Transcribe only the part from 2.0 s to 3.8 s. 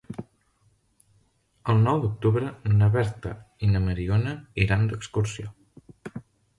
d'octubre na Berta i